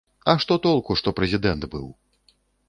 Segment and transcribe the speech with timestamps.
[0.31, 1.85] А што толку, што прэзідэнт быў?